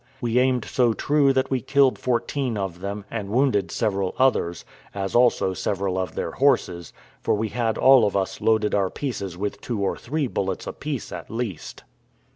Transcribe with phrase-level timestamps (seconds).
[0.19, 5.13] We aimed so true that we killed fourteen of them, and wounded several others, as
[5.13, 9.61] also several of their horses; for we had all of us loaded our pieces with
[9.61, 11.83] two or three bullets apiece at least.